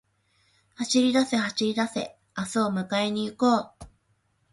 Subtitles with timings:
[0.77, 3.87] 走りだせ、走りだせ、明日を迎えに行こう